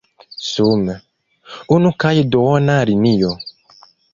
[0.51, 0.95] Sume:
[1.75, 3.31] unu kaj duona linio.